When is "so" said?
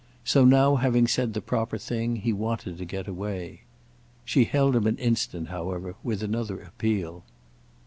0.25-0.45